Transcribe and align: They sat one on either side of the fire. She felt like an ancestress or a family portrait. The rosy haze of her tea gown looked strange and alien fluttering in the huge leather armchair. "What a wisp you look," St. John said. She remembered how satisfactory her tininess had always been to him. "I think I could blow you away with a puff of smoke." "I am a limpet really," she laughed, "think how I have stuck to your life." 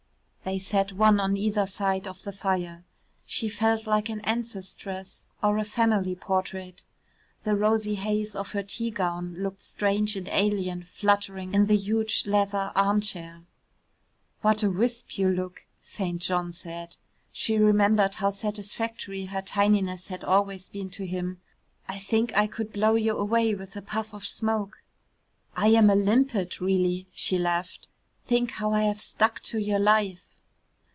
They 0.43 0.57
sat 0.59 0.91
one 0.93 1.19
on 1.19 1.37
either 1.37 1.67
side 1.67 2.07
of 2.07 2.23
the 2.23 2.31
fire. 2.33 2.83
She 3.25 3.47
felt 3.47 3.85
like 3.87 4.09
an 4.09 4.21
ancestress 4.21 5.25
or 5.43 5.57
a 5.59 5.63
family 5.63 6.15
portrait. 6.15 6.83
The 7.43 7.55
rosy 7.55 7.93
haze 7.95 8.35
of 8.35 8.51
her 8.51 8.63
tea 8.63 8.89
gown 8.89 9.35
looked 9.37 9.61
strange 9.61 10.15
and 10.17 10.27
alien 10.27 10.81
fluttering 10.83 11.53
in 11.53 11.67
the 11.67 11.75
huge 11.77 12.25
leather 12.25 12.71
armchair. 12.75 13.43
"What 14.41 14.63
a 14.63 14.71
wisp 14.71 15.17
you 15.19 15.29
look," 15.29 15.67
St. 15.79 16.19
John 16.19 16.51
said. 16.51 16.95
She 17.31 17.57
remembered 17.59 18.15
how 18.15 18.31
satisfactory 18.31 19.25
her 19.27 19.43
tininess 19.43 20.07
had 20.07 20.23
always 20.23 20.67
been 20.69 20.89
to 20.89 21.05
him. 21.05 21.39
"I 21.87 21.97
think 21.99 22.35
I 22.35 22.47
could 22.47 22.73
blow 22.73 22.95
you 22.95 23.15
away 23.15 23.53
with 23.53 23.75
a 23.75 23.81
puff 23.81 24.11
of 24.11 24.25
smoke." 24.25 24.81
"I 25.55 25.67
am 25.67 25.87
a 25.89 25.95
limpet 25.95 26.59
really," 26.59 27.07
she 27.13 27.37
laughed, 27.37 27.87
"think 28.25 28.49
how 28.53 28.73
I 28.73 28.81
have 28.83 28.99
stuck 28.99 29.41
to 29.43 29.59
your 29.59 29.79
life." 29.79 30.25